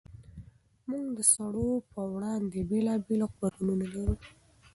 موږ 0.89 1.05
د 1.17 1.19
سړو 1.33 1.69
پر 1.91 2.05
وړاندې 2.15 2.59
بېلابېل 2.69 3.21
غبرګونونه 3.31 3.85
لرو. 3.93 4.15